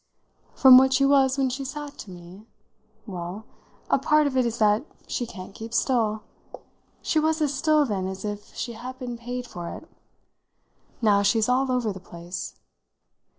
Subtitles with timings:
[0.55, 2.47] "From what she was when she sat to me?
[3.05, 3.45] Well,
[3.87, 6.23] a part of it is that she can't keep still.
[7.03, 9.87] She was as still then as if she had been paid for it.
[11.03, 12.55] Now she's all over the place."